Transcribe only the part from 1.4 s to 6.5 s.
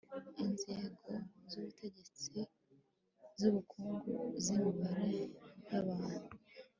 z'ubutegetsi, z'ubukungu, z'imibanire y'abantu